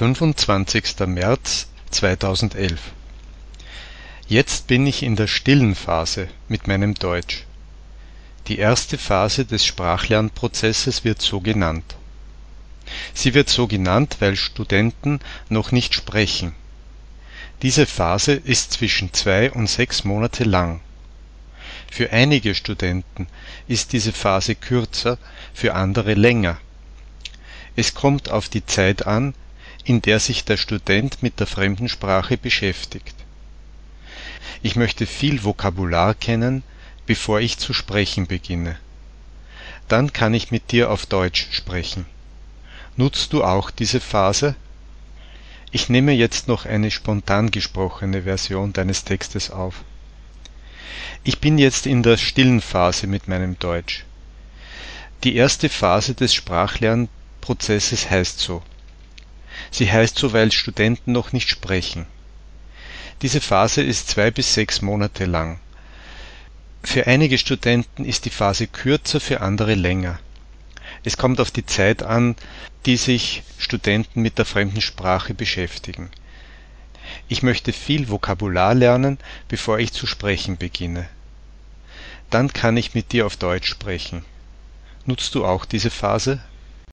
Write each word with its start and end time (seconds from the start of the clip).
25. 0.00 1.00
März 1.08 1.66
2011 1.90 2.80
Jetzt 4.28 4.66
bin 4.66 4.86
ich 4.86 5.02
in 5.02 5.14
der 5.14 5.26
stillen 5.26 5.74
Phase 5.74 6.28
mit 6.48 6.66
meinem 6.66 6.94
Deutsch. 6.94 7.44
Die 8.46 8.56
erste 8.56 8.96
Phase 8.96 9.44
des 9.44 9.66
Sprachlernprozesses 9.66 11.04
wird 11.04 11.20
so 11.20 11.42
genannt. 11.42 11.96
Sie 13.12 13.34
wird 13.34 13.50
so 13.50 13.66
genannt, 13.66 14.16
weil 14.20 14.36
Studenten 14.36 15.20
noch 15.50 15.70
nicht 15.70 15.92
sprechen. 15.92 16.54
Diese 17.60 17.84
Phase 17.84 18.32
ist 18.32 18.72
zwischen 18.72 19.12
zwei 19.12 19.52
und 19.52 19.68
sechs 19.68 20.04
Monate 20.04 20.44
lang. 20.44 20.80
Für 21.90 22.10
einige 22.10 22.54
Studenten 22.54 23.26
ist 23.68 23.92
diese 23.92 24.12
Phase 24.12 24.54
kürzer, 24.54 25.18
für 25.52 25.74
andere 25.74 26.14
länger. 26.14 26.56
Es 27.76 27.92
kommt 27.92 28.30
auf 28.30 28.48
die 28.48 28.64
Zeit 28.64 29.06
an, 29.06 29.34
in 29.84 30.02
der 30.02 30.20
sich 30.20 30.44
der 30.44 30.56
Student 30.56 31.22
mit 31.22 31.40
der 31.40 31.46
Fremdensprache 31.46 32.36
beschäftigt. 32.36 33.14
Ich 34.62 34.76
möchte 34.76 35.06
viel 35.06 35.44
Vokabular 35.44 36.14
kennen, 36.14 36.62
bevor 37.06 37.40
ich 37.40 37.58
zu 37.58 37.72
sprechen 37.72 38.26
beginne. 38.26 38.78
Dann 39.88 40.12
kann 40.12 40.34
ich 40.34 40.50
mit 40.50 40.70
dir 40.70 40.90
auf 40.90 41.06
Deutsch 41.06 41.48
sprechen. 41.50 42.06
Nutzt 42.96 43.32
du 43.32 43.42
auch 43.42 43.70
diese 43.70 44.00
Phase? 44.00 44.54
Ich 45.72 45.88
nehme 45.88 46.12
jetzt 46.12 46.48
noch 46.48 46.66
eine 46.66 46.90
spontan 46.90 47.50
gesprochene 47.50 48.22
Version 48.22 48.72
deines 48.72 49.04
Textes 49.04 49.50
auf. 49.50 49.84
Ich 51.22 51.38
bin 51.38 51.58
jetzt 51.58 51.86
in 51.86 52.02
der 52.02 52.16
stillen 52.16 52.60
Phase 52.60 53.06
mit 53.06 53.28
meinem 53.28 53.58
Deutsch. 53.58 54.04
Die 55.22 55.36
erste 55.36 55.68
Phase 55.68 56.14
des 56.14 56.34
Sprachlernprozesses 56.34 58.10
heißt 58.10 58.38
so. 58.38 58.62
Sie 59.70 59.90
heißt 59.90 60.18
so, 60.18 60.32
weil 60.32 60.52
Studenten 60.52 61.12
noch 61.12 61.32
nicht 61.32 61.48
sprechen. 61.48 62.06
Diese 63.22 63.40
Phase 63.40 63.82
ist 63.82 64.08
zwei 64.08 64.30
bis 64.30 64.54
sechs 64.54 64.82
Monate 64.82 65.26
lang. 65.26 65.60
Für 66.82 67.06
einige 67.06 67.36
Studenten 67.36 68.04
ist 68.04 68.24
die 68.24 68.30
Phase 68.30 68.66
kürzer, 68.66 69.20
für 69.20 69.42
andere 69.42 69.74
länger. 69.74 70.18
Es 71.04 71.16
kommt 71.16 71.40
auf 71.40 71.50
die 71.50 71.66
Zeit 71.66 72.02
an, 72.02 72.36
die 72.86 72.96
sich 72.96 73.42
Studenten 73.58 74.22
mit 74.22 74.38
der 74.38 74.46
fremden 74.46 74.80
Sprache 74.80 75.34
beschäftigen. 75.34 76.10
Ich 77.28 77.42
möchte 77.42 77.72
viel 77.72 78.08
Vokabular 78.08 78.74
lernen, 78.74 79.18
bevor 79.48 79.78
ich 79.78 79.92
zu 79.92 80.06
sprechen 80.06 80.56
beginne. 80.56 81.08
Dann 82.30 82.52
kann 82.52 82.76
ich 82.76 82.94
mit 82.94 83.12
dir 83.12 83.26
auf 83.26 83.36
Deutsch 83.36 83.68
sprechen. 83.68 84.24
Nutzt 85.04 85.34
du 85.34 85.44
auch 85.44 85.64
diese 85.64 85.90
Phase 85.90 86.40